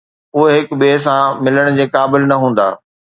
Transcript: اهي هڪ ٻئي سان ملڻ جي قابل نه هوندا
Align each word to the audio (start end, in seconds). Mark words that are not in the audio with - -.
اهي 0.35 0.53
هڪ 0.59 0.69
ٻئي 0.79 0.95
سان 1.07 1.21
ملڻ 1.47 1.69
جي 1.81 1.85
قابل 1.97 2.25
نه 2.33 2.39
هوندا 2.45 2.67